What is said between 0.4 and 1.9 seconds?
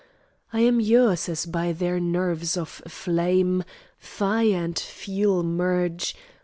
I am yours as by